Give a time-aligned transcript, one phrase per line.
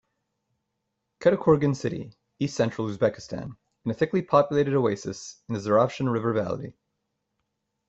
[1.19, 3.55] Kattakurgan, city, east-central Uzbekistan,
[3.85, 6.73] in a thickly populated oasis in the Zeravshan River valley.